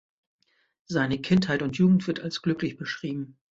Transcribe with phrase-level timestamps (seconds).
[0.85, 3.37] Seine Kindheit und Jugend wird als glücklich beschrieben.